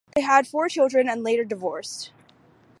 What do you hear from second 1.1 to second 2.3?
later divorced.